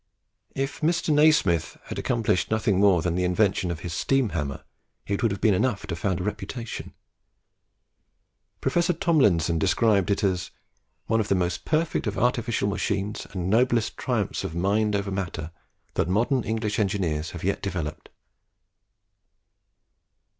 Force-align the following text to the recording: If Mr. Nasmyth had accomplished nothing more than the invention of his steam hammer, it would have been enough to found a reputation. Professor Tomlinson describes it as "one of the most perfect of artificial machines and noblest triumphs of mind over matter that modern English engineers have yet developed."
If 0.55 0.81
Mr. 0.81 1.13
Nasmyth 1.13 1.77
had 1.85 1.99
accomplished 1.99 2.49
nothing 2.49 2.79
more 2.79 3.03
than 3.03 3.13
the 3.13 3.23
invention 3.23 3.69
of 3.69 3.81
his 3.81 3.93
steam 3.93 4.29
hammer, 4.29 4.63
it 5.05 5.21
would 5.21 5.29
have 5.29 5.39
been 5.41 5.53
enough 5.53 5.85
to 5.85 5.95
found 5.95 6.19
a 6.19 6.23
reputation. 6.23 6.95
Professor 8.61 8.93
Tomlinson 8.93 9.59
describes 9.59 10.09
it 10.11 10.23
as 10.23 10.49
"one 11.05 11.19
of 11.19 11.27
the 11.27 11.35
most 11.35 11.65
perfect 11.65 12.07
of 12.07 12.17
artificial 12.17 12.67
machines 12.67 13.27
and 13.29 13.47
noblest 13.47 13.95
triumphs 13.95 14.43
of 14.43 14.55
mind 14.55 14.95
over 14.95 15.11
matter 15.11 15.51
that 15.93 16.09
modern 16.09 16.41
English 16.45 16.79
engineers 16.79 17.29
have 17.29 17.43
yet 17.43 17.61
developed." 17.61 18.09